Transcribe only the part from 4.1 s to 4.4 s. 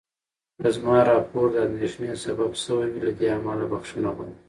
غواړم.